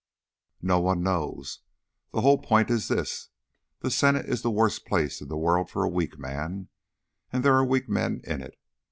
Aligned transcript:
"No 0.63 0.79
one 0.79 1.03
knows. 1.03 1.59
The 2.11 2.21
whole 2.21 2.39
point 2.39 2.71
is 2.71 2.87
this: 2.87 3.29
the 3.81 3.91
Senate 3.91 4.25
is 4.25 4.41
the 4.41 4.49
worst 4.49 4.83
place 4.83 5.21
in 5.21 5.27
the 5.27 5.37
world 5.37 5.69
for 5.69 5.83
a 5.83 5.89
weak 5.89 6.17
man, 6.17 6.69
and 7.31 7.45
there 7.45 7.53
are 7.55 7.63
weak 7.63 7.87
men 7.87 8.21
in 8.23 8.41
it. 8.41 8.57